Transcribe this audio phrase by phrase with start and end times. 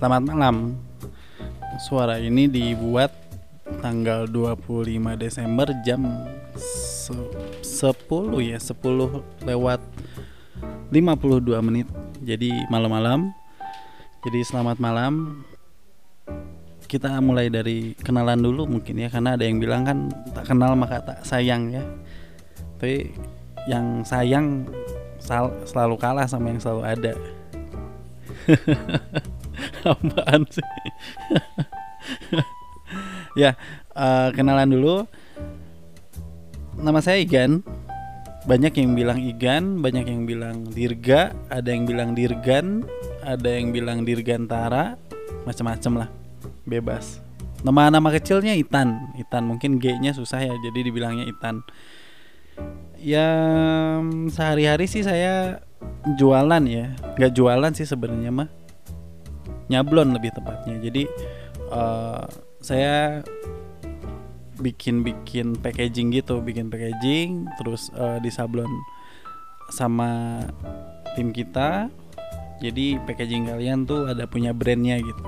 [0.00, 0.80] Selamat malam.
[1.76, 3.12] Suara ini dibuat
[3.84, 6.24] tanggal 25 Desember jam
[6.56, 7.28] se-
[7.60, 9.84] 10 ya, 10 lewat
[10.88, 11.84] 52 menit.
[12.24, 13.28] Jadi malam-malam.
[14.24, 15.44] Jadi selamat malam.
[16.88, 21.04] Kita mulai dari kenalan dulu mungkin ya karena ada yang bilang kan tak kenal maka
[21.04, 21.84] tak sayang ya.
[22.80, 23.12] Tapi
[23.68, 24.64] yang sayang
[25.68, 27.12] selalu kalah sama yang selalu ada.
[29.84, 30.64] Apaan sih?
[33.38, 33.54] ya,
[33.94, 35.06] eh, kenalan dulu.
[36.80, 37.62] Nama saya Igan.
[38.40, 42.88] Banyak yang bilang Igan, banyak yang bilang Dirga, ada yang bilang Dirgan,
[43.20, 44.96] ada yang bilang Dirgantara,
[45.44, 46.08] macam-macam lah.
[46.64, 47.20] Bebas.
[47.60, 49.12] Nama-nama kecilnya Itan.
[49.20, 51.60] Itan mungkin G-nya susah ya, jadi dibilangnya Itan.
[52.96, 53.28] Ya
[54.32, 55.60] sehari-hari sih saya
[56.16, 58.48] jualan ya, nggak jualan sih sebenarnya mah
[59.70, 60.76] nyablon lebih tepatnya.
[60.82, 61.06] Jadi
[61.70, 62.24] eh,
[62.60, 63.24] saya
[64.60, 68.68] bikin-bikin packaging gitu, bikin packaging, terus eh, disablon
[69.72, 70.42] sama
[71.14, 71.88] tim kita.
[72.60, 75.24] Jadi packaging kalian tuh ada punya brandnya gitu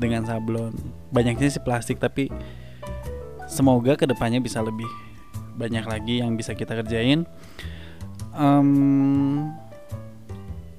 [0.00, 0.72] dengan sablon.
[1.12, 2.32] Banyaknya sih plastik tapi
[3.44, 4.88] semoga ke depannya bisa lebih
[5.58, 7.28] banyak lagi yang bisa kita kerjain.
[8.32, 8.70] Em,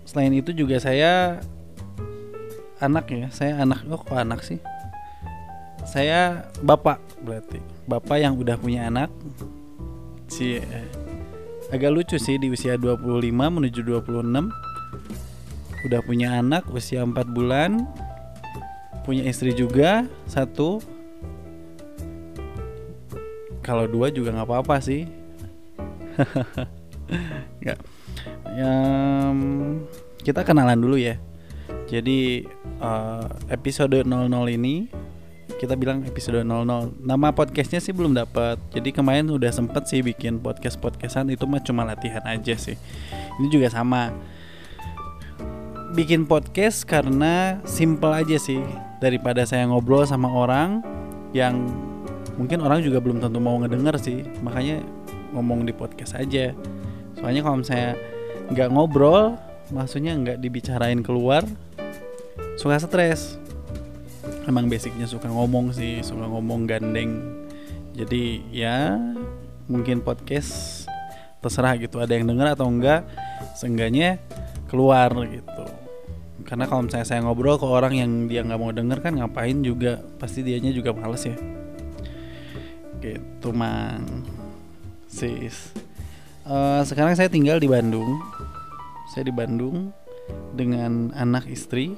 [0.08, 1.44] selain itu juga saya
[2.80, 4.60] anak ya, saya anak oh kok anak sih?
[5.88, 9.12] Saya bapak berarti bapak yang udah punya anak.
[10.30, 10.88] Si eh,
[11.70, 14.50] agak lucu sih di usia 25 menuju 26
[15.86, 17.86] udah punya anak usia 4 bulan
[19.06, 20.82] punya istri juga satu
[23.62, 25.06] kalau dua juga nggak apa-apa sih
[27.66, 27.78] ya
[28.60, 29.86] mm,
[30.26, 31.22] kita kenalan dulu ya
[31.90, 32.46] jadi
[32.80, 34.90] eh, episode 00 ini
[35.60, 36.46] kita bilang episode 00
[37.04, 41.60] nama podcastnya sih belum dapat jadi kemarin udah sempet sih bikin podcast podcastan itu mah
[41.60, 42.78] cuma latihan aja sih.
[43.42, 44.14] Ini juga sama.
[45.96, 48.62] Bikin podcast karena simple aja sih.
[49.00, 50.84] Daripada saya ngobrol sama orang
[51.32, 51.68] yang
[52.36, 54.28] mungkin orang juga belum tentu mau ngedenger sih.
[54.44, 54.80] Makanya
[55.36, 56.52] ngomong di podcast aja.
[57.20, 57.96] Soalnya kalau misalnya
[58.52, 59.40] nggak ngobrol
[59.72, 61.46] maksudnya nggak dibicarain keluar
[62.60, 63.40] suka stres.
[64.44, 67.40] Emang basicnya suka ngomong sih suka ngomong gandeng.
[67.96, 69.00] Jadi ya
[69.72, 70.84] mungkin podcast
[71.40, 73.08] terserah gitu ada yang denger atau enggak
[73.56, 74.20] seenggaknya
[74.68, 75.66] keluar gitu.
[76.44, 80.04] Karena kalau misalnya saya ngobrol ke orang yang dia nggak mau denger kan ngapain juga
[80.20, 81.40] pasti dianya juga males ya.
[83.00, 84.04] Gitu mang.
[85.08, 85.72] Sis.
[86.44, 88.20] Eh, sekarang saya tinggal di Bandung.
[89.16, 89.96] Saya di Bandung
[90.52, 91.96] dengan anak istri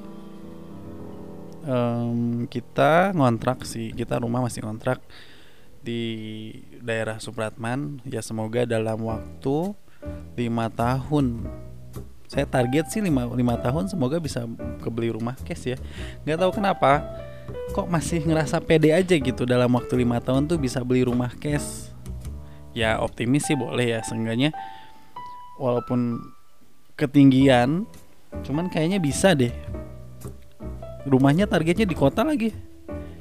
[1.61, 4.97] Em, kita ngontrak sih kita rumah masih ngontrak
[5.85, 6.01] di
[6.81, 8.01] daerah Supratman.
[8.05, 9.77] Ya semoga dalam waktu
[10.33, 11.45] lima tahun
[12.25, 14.47] saya target sih lima, lima tahun semoga bisa
[14.81, 15.77] kebeli rumah cash ya.
[16.25, 17.05] Nggak tahu kenapa
[17.75, 21.93] kok masih ngerasa pede aja gitu dalam waktu lima tahun tuh bisa beli rumah cash.
[22.71, 24.55] Ya optimis sih boleh ya seenggaknya
[25.59, 26.23] walaupun
[26.97, 27.85] ketinggian
[28.47, 29.51] cuman kayaknya bisa deh
[31.07, 32.53] rumahnya targetnya di kota lagi.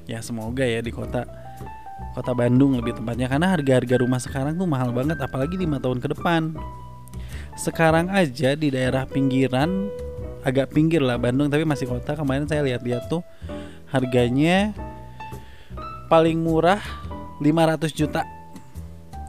[0.04, 1.24] Ya semoga ya di kota
[2.12, 3.30] kota Bandung lebih tepatnya.
[3.30, 6.56] Karena harga-harga rumah sekarang tuh mahal banget apalagi lima tahun ke depan.
[7.54, 9.90] Sekarang aja di daerah pinggiran
[10.40, 12.16] agak pinggir lah Bandung tapi masih kota.
[12.16, 13.22] Kemarin saya lihat-lihat tuh
[13.90, 14.74] harganya
[16.10, 16.80] paling murah
[17.38, 18.22] 500 juta.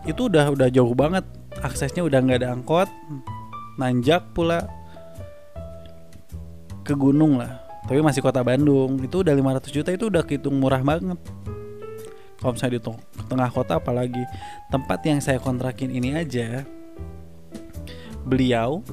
[0.07, 1.23] Itu udah udah jauh banget.
[1.61, 2.89] Aksesnya udah nggak ada angkot
[3.79, 4.67] nanjak pula
[6.81, 9.01] ke gunung lah tapi masih kota Bandung.
[9.01, 11.17] Itu udah 500 juta itu udah kehitung murah banget.
[12.41, 12.81] Kalau misalnya di
[13.29, 14.23] tengah kota apalagi.
[14.73, 16.65] Tempat yang saya kontrakin ini aja
[18.21, 18.85] beliau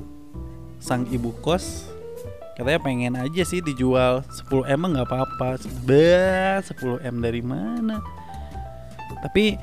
[0.80, 1.84] sang ibu kos
[2.56, 5.62] katanya pengen aja sih dijual 10 m nggak apa-apa.
[5.86, 8.02] Bah 10 m dari mana?
[9.22, 9.54] Tapi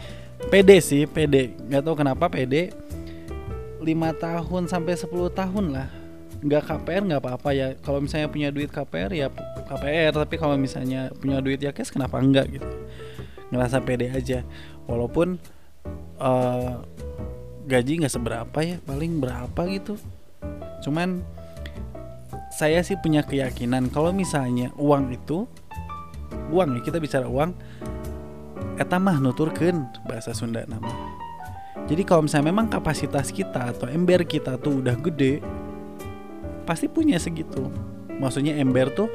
[0.48, 1.60] pede sih pede.
[1.68, 2.72] Nggak tahu kenapa pede.
[3.84, 6.05] 5 tahun sampai 10 tahun lah
[6.46, 7.68] nggak KPR nggak apa-apa ya.
[7.82, 9.28] Kalau misalnya punya duit KPR ya
[9.66, 12.70] KPR tapi kalau misalnya punya duit ya cash kenapa enggak gitu?
[13.50, 14.46] Ngerasa pede aja.
[14.86, 15.42] Walaupun
[16.22, 16.74] eh,
[17.66, 19.98] gaji nggak seberapa ya paling berapa gitu.
[20.86, 21.26] Cuman
[22.54, 25.50] saya sih punya keyakinan kalau misalnya uang itu
[26.54, 27.52] uang ya kita bicara uang
[28.78, 31.16] eta mah nuturkeun bahasa Sunda nama.
[31.86, 35.38] Jadi kalau misalnya memang kapasitas kita atau ember kita tuh udah gede
[36.66, 37.70] pasti punya segitu.
[38.18, 39.08] Maksudnya ember tuh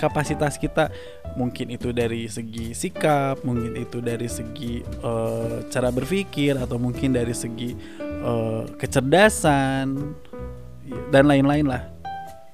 [0.00, 0.88] kapasitas kita
[1.36, 7.36] mungkin itu dari segi sikap mungkin itu dari segi uh, cara berpikir atau mungkin dari
[7.36, 7.76] segi
[8.24, 10.16] uh, kecerdasan
[11.14, 11.86] dan lain-lain lah.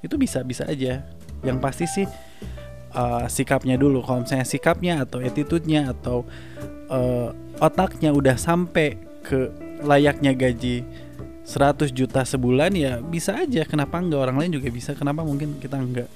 [0.03, 1.01] Itu bisa bisa aja.
[1.41, 2.05] Yang pasti sih
[2.93, 4.03] uh, sikapnya dulu.
[4.05, 6.27] Kalau misalnya sikapnya atau attitude-nya atau
[6.91, 9.49] uh, otaknya udah sampai ke
[9.83, 10.85] layaknya gaji
[11.47, 13.63] 100 juta sebulan ya bisa aja.
[13.63, 14.19] Kenapa enggak?
[14.19, 14.91] Orang lain juga bisa.
[14.91, 16.11] Kenapa mungkin kita enggak?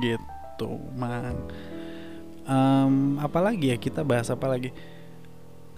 [0.00, 1.36] Gitu mang.
[2.48, 3.76] Um, apalagi ya?
[3.76, 4.72] Kita bahas apa lagi?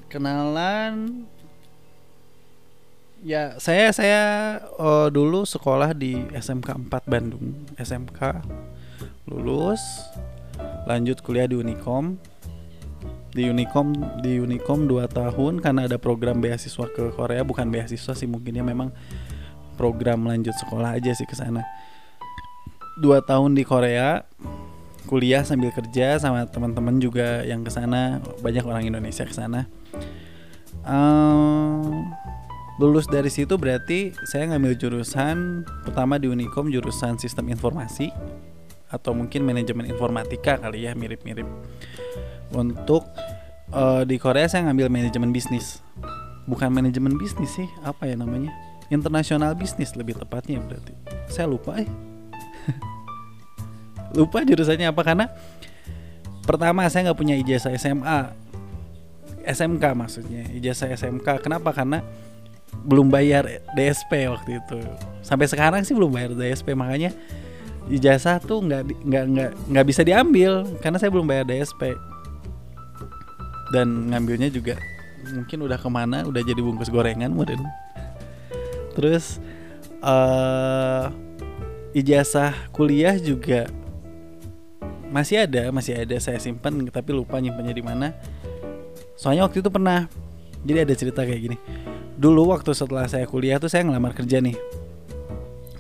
[0.07, 1.27] Kenalan.
[3.27, 4.23] Ya saya saya
[4.79, 7.67] uh, dulu sekolah di SMK 4 Bandung.
[7.75, 8.47] SMK
[9.27, 9.83] lulus
[10.87, 12.15] lanjut kuliah di Unicom
[13.37, 13.93] di Unicom
[14.25, 18.89] di Unicom 2 tahun karena ada program beasiswa ke Korea bukan beasiswa sih mungkinnya memang
[19.77, 21.61] program lanjut sekolah aja sih ke sana.
[22.97, 24.25] Dua tahun di Korea
[25.05, 29.69] kuliah sambil kerja sama teman-teman juga yang ke sana banyak orang Indonesia ke sana.
[30.83, 32.09] Um,
[32.81, 38.09] lulus dari situ berarti saya ngambil jurusan pertama di Unicom jurusan sistem informasi
[38.89, 41.47] atau mungkin manajemen informatika kali ya mirip-mirip
[42.55, 43.07] untuk
[43.75, 45.83] uh, di Korea saya ngambil manajemen bisnis.
[46.47, 48.55] Bukan manajemen bisnis sih apa ya namanya?
[48.93, 50.95] Internasional bisnis lebih tepatnya berarti.
[51.27, 51.91] Saya lupa eh.
[54.19, 55.27] Lupa jurusannya apa karena
[56.47, 58.31] pertama saya nggak punya ijazah SMA
[59.43, 61.75] SMK maksudnya ijazah SMK kenapa?
[61.75, 62.07] Karena
[62.87, 64.79] belum bayar DSP waktu itu.
[65.27, 67.11] Sampai sekarang sih belum bayar DSP makanya
[67.91, 71.95] ijazah tuh nggak nggak nggak nggak bisa diambil karena saya belum bayar DSP
[73.75, 74.79] dan ngambilnya juga
[75.27, 77.59] mungkin udah ke mana udah jadi bungkus gorengan mungkin
[78.95, 79.43] terus
[80.01, 81.11] uh,
[81.97, 83.67] ijazah kuliah juga
[85.11, 88.13] masih ada masih ada saya simpan tapi lupa nyimpannya di mana.
[89.17, 90.11] Soalnya waktu itu pernah
[90.67, 91.57] jadi ada cerita kayak gini.
[92.21, 94.57] Dulu waktu setelah saya kuliah tuh saya ngelamar kerja nih.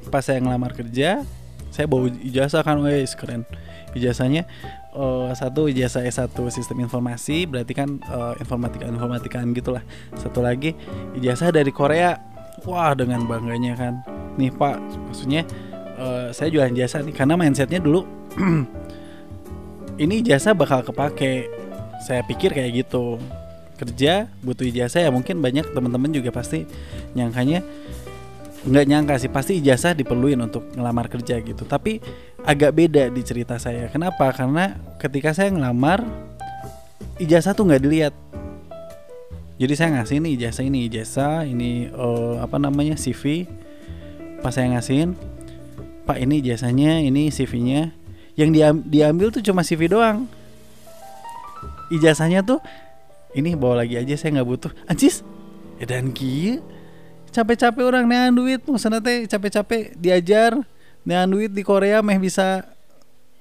[0.08, 1.26] Pas saya ngelamar kerja
[1.74, 3.44] saya bawa ijazah kan wes keren.
[3.92, 4.48] Ijazahnya
[4.96, 9.84] uh, satu ijazah S1 sistem informasi berarti kan uh, informatika informatikaan gitulah.
[10.16, 10.72] Satu lagi
[11.14, 12.16] ijazah dari Korea.
[12.64, 13.94] Wah dengan bangganya kan.
[14.40, 15.44] Nih pak maksudnya
[16.00, 18.08] uh, saya jualan jasa nih karena mindsetnya dulu
[20.04, 21.52] ini jasa bakal kepake.
[22.02, 23.20] Saya pikir kayak gitu.
[23.76, 26.64] Kerja butuh ijazah ya mungkin banyak teman-teman juga pasti
[27.12, 27.60] nyangkanya.
[28.66, 31.68] Nggak nyangka sih pasti ijazah diperluin untuk ngelamar kerja gitu.
[31.68, 32.00] Tapi
[32.46, 33.90] agak beda di cerita saya.
[33.90, 34.30] Kenapa?
[34.30, 36.06] Karena ketika saya ngelamar
[37.18, 38.14] ijazah tuh nggak dilihat.
[39.58, 43.48] Jadi saya ngasih nih ijazah ini ijazah ini uh, apa namanya CV
[44.44, 45.16] pas saya ngasihin
[46.04, 47.90] pak ini ijazahnya ini CV-nya
[48.36, 48.52] yang
[48.84, 50.30] diambil tuh cuma CV doang.
[51.90, 52.62] Ijazahnya tuh
[53.34, 54.72] ini bawa lagi aja saya nggak butuh.
[54.86, 55.26] Anjis!
[55.82, 56.62] Dan kia
[57.36, 60.56] capek-capek orang nean duit maksudnya teh capek-capek diajar
[61.06, 62.66] nean duit di Korea meh bisa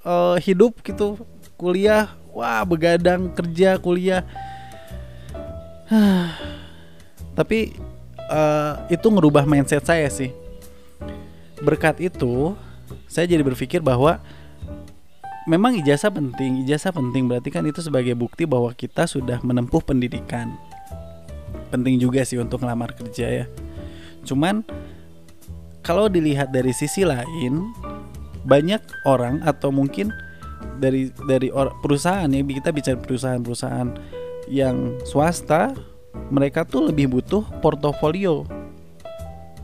[0.06, 1.18] uh, hidup gitu
[1.58, 2.14] kuliah.
[2.30, 4.22] Wah begadang kerja kuliah.
[7.38, 7.74] Tapi
[8.30, 10.30] uh, itu ngerubah mindset saya sih.
[11.60, 12.54] Berkat itu
[13.10, 14.22] saya jadi berpikir bahwa
[15.50, 20.54] memang ijazah penting ijazah penting berarti kan itu sebagai bukti bahwa kita sudah menempuh pendidikan.
[21.74, 23.46] Penting juga sih untuk ngelamar kerja ya.
[24.22, 24.62] Cuman
[25.86, 27.70] kalau dilihat dari sisi lain
[28.42, 30.10] banyak orang atau mungkin
[30.82, 33.90] dari dari or, perusahaan ya kita bicara perusahaan-perusahaan
[34.50, 35.78] yang swasta
[36.34, 38.44] mereka tuh lebih butuh portofolio.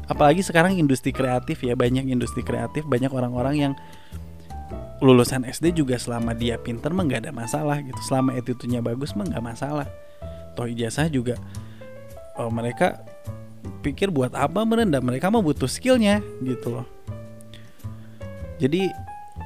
[0.05, 3.73] Apalagi sekarang industri kreatif ya banyak industri kreatif banyak orang-orang yang
[5.01, 7.97] lulusan SD juga selama dia pinter mah nggak ada masalah gitu.
[8.05, 9.87] Selama attitude-nya bagus mah nggak masalah.
[10.53, 11.39] Toh ijazah juga
[12.37, 13.01] oh, mereka
[13.81, 16.87] pikir buat apa merendah mereka mau butuh skillnya gitu loh.
[18.61, 18.93] Jadi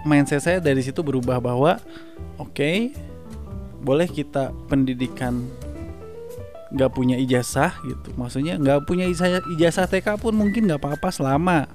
[0.04, 1.80] mindset saya dari situ berubah bahwa
[2.36, 2.92] oke okay,
[3.80, 5.48] boleh kita pendidikan
[6.76, 8.12] nggak punya ijazah gitu.
[8.20, 11.72] Maksudnya nggak punya ijazah, TK pun mungkin nggak apa-apa selama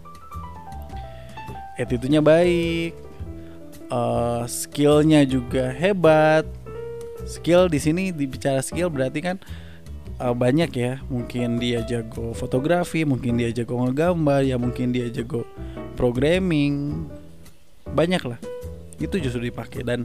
[1.81, 2.93] attitude-nya baik
[3.89, 6.45] uh, skillnya juga hebat.
[7.25, 9.37] Skill di sini dibicara skill berarti kan
[10.21, 10.93] uh, banyak ya.
[11.09, 15.49] Mungkin dia jago fotografi mungkin dia jago ngegambar ya mungkin dia jago
[15.97, 17.09] programming.
[17.91, 18.39] Banyak lah.
[19.01, 19.83] Itu justru dipakai.
[19.83, 20.05] Dan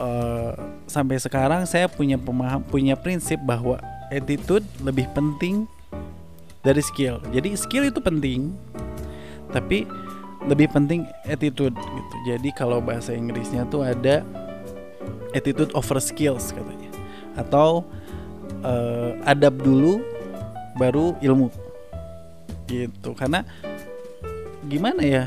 [0.00, 0.56] uh,
[0.88, 3.78] sampai sekarang saya punya pemaham punya prinsip bahwa
[4.08, 5.68] attitude lebih penting
[6.64, 7.20] dari skill.
[7.30, 8.56] Jadi skill itu penting
[9.52, 9.84] tapi
[10.48, 12.16] lebih penting attitude gitu.
[12.26, 14.26] Jadi kalau bahasa Inggrisnya tuh ada
[15.36, 16.90] attitude over skills katanya.
[17.38, 17.86] Atau
[18.62, 20.00] uh, adab dulu
[20.78, 21.52] baru ilmu.
[22.70, 23.44] Gitu karena
[24.66, 25.24] gimana ya?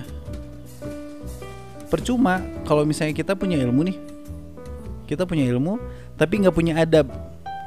[1.91, 3.97] Percuma kalau misalnya kita punya ilmu nih.
[5.05, 5.77] Kita punya ilmu
[6.17, 7.11] tapi nggak punya adab.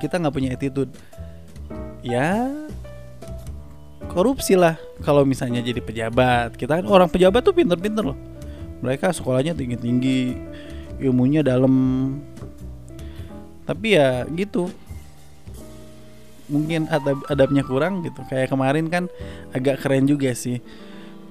[0.02, 0.90] Kita nggak punya attitude.
[2.02, 2.50] Ya
[4.10, 4.74] korupsi lah.
[5.04, 8.18] Kalau misalnya jadi pejabat kita kan orang pejabat tuh pinter-pinter loh.
[8.82, 10.38] Mereka sekolahnya tinggi-tinggi
[10.98, 11.74] ilmunya dalam.
[13.68, 14.72] Tapi ya gitu
[16.48, 18.24] mungkin adab adabnya kurang gitu.
[18.26, 19.04] Kayak kemarin kan
[19.54, 20.60] agak keren juga sih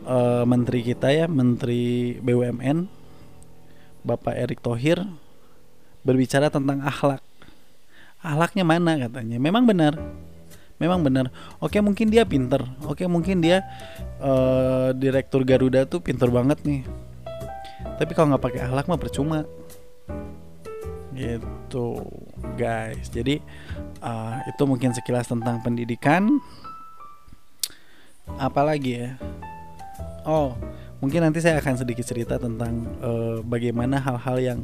[0.07, 2.87] uh, menteri kita ya menteri BUMN
[4.07, 5.03] Bapak Erick Thohir
[6.07, 7.19] berbicara tentang akhlak.
[8.23, 9.37] Akhlaknya mana katanya?
[9.37, 9.99] Memang benar.
[10.77, 11.33] Memang benar.
[11.59, 12.63] Oke mungkin dia pinter.
[12.87, 13.65] Oke mungkin dia
[14.21, 16.85] uh, direktur Garuda tuh pinter banget nih.
[17.97, 19.39] Tapi kalau nggak pakai akhlak mah percuma
[21.17, 22.05] gitu
[22.53, 23.09] guys.
[23.09, 23.41] Jadi
[24.05, 26.37] uh, itu mungkin sekilas tentang pendidikan.
[28.37, 29.09] Apalagi ya?
[30.23, 30.53] Oh
[31.01, 34.59] mungkin nanti saya akan sedikit cerita tentang uh, bagaimana hal-hal yang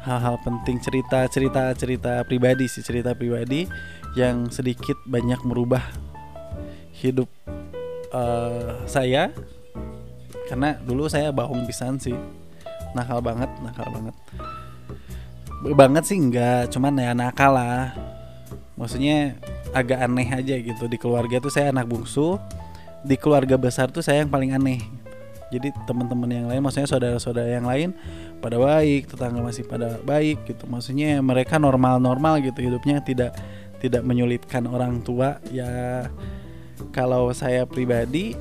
[0.00, 3.68] hal-hal penting cerita cerita cerita pribadi sih cerita pribadi
[4.16, 5.82] yang sedikit banyak merubah
[7.00, 7.30] hidup
[8.10, 9.30] uh, saya.
[10.50, 12.16] Karena dulu saya bohong pisan sih.
[12.90, 14.16] Nakal banget nakal banget
[15.60, 17.92] banget sih enggak cuman ya nakal lah.
[18.80, 19.36] Maksudnya
[19.76, 20.88] agak aneh aja gitu.
[20.88, 22.40] Di keluarga tuh saya anak bungsu
[23.00, 24.80] di keluarga besar tuh saya yang paling aneh.
[25.50, 27.90] Jadi teman-teman yang lain maksudnya saudara-saudara yang lain
[28.38, 30.64] pada baik tetangga masih pada baik gitu.
[30.70, 33.34] Maksudnya mereka normal-normal gitu hidupnya tidak
[33.82, 35.42] tidak menyulitkan orang tua.
[35.50, 36.06] Ya
[36.94, 38.38] kalau saya pribadi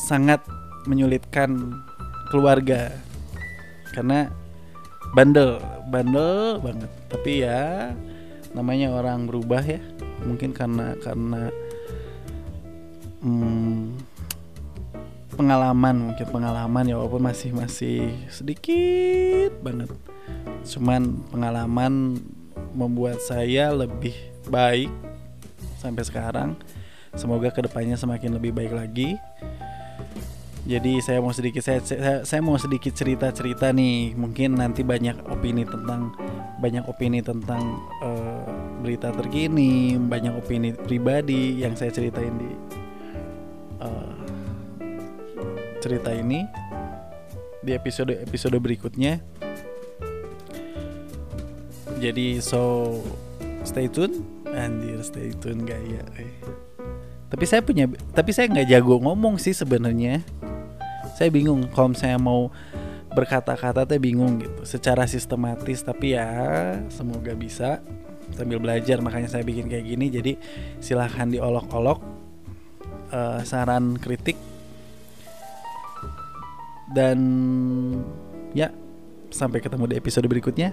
[0.00, 0.40] sangat
[0.86, 1.74] menyulitkan
[2.30, 2.94] keluarga.
[3.90, 4.30] Karena
[5.14, 6.90] bandel bandel banget.
[7.08, 7.94] Tapi ya
[8.52, 9.80] namanya orang berubah ya.
[10.26, 11.54] Mungkin karena karena
[13.22, 13.94] hmm,
[15.34, 19.90] pengalaman mungkin pengalaman ya walaupun masih masih sedikit banget.
[20.66, 22.18] Cuman pengalaman
[22.74, 24.14] membuat saya lebih
[24.50, 24.90] baik
[25.78, 26.50] sampai sekarang.
[27.14, 29.14] Semoga ke depannya semakin lebih baik lagi
[30.64, 35.28] jadi saya mau sedikit saya, saya, saya mau sedikit cerita cerita nih mungkin nanti banyak
[35.28, 36.16] opini tentang
[36.60, 38.48] banyak opini tentang uh,
[38.80, 42.50] berita terkini banyak opini pribadi yang saya ceritain di
[43.84, 44.16] uh,
[45.84, 46.48] cerita ini
[47.64, 49.20] di episode episode berikutnya.
[52.00, 53.00] Jadi so
[53.64, 54.20] stay tune,
[54.52, 56.04] anjir stay tune gaya.
[56.20, 56.32] Eh.
[57.32, 60.20] Tapi saya punya, tapi saya nggak jago ngomong sih sebenarnya.
[61.14, 62.50] Saya bingung kalau saya mau
[63.14, 66.26] berkata-kata teh bingung gitu secara sistematis tapi ya
[66.90, 67.78] semoga bisa
[68.34, 70.32] sambil belajar makanya saya bikin kayak gini jadi
[70.82, 72.02] silahkan diolok-olok
[73.14, 74.34] uh, saran kritik
[76.94, 77.18] dan
[78.54, 78.70] ya,
[79.34, 80.70] sampai ketemu di episode berikutnya.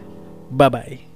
[0.53, 1.10] Bye bye.